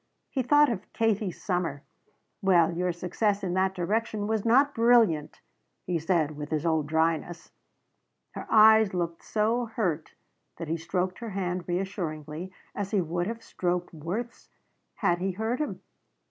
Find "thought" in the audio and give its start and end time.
0.41-0.71